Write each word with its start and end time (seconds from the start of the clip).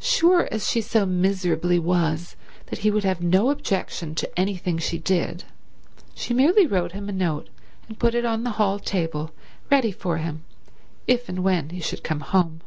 Sure 0.00 0.48
as 0.50 0.66
she 0.70 0.80
so 0.80 1.04
miserably 1.04 1.78
was 1.78 2.34
that 2.68 2.78
he 2.78 2.90
would 2.90 3.04
have 3.04 3.20
no 3.20 3.50
objection 3.50 4.14
to 4.14 4.40
anything 4.40 4.78
she 4.78 4.96
did, 4.96 5.44
she 6.14 6.32
merely 6.32 6.66
wrote 6.66 6.92
him 6.92 7.10
a 7.10 7.12
note 7.12 7.50
and 7.86 7.98
put 7.98 8.14
it 8.14 8.24
on 8.24 8.42
the 8.42 8.52
hall 8.56 8.78
table 8.78 9.32
ready 9.70 9.92
for 9.92 10.16
him 10.16 10.44
if 11.06 11.28
and 11.28 11.44
when 11.44 11.68
he 11.68 11.80
should 11.82 12.02
come 12.02 12.20
home. 12.20 12.62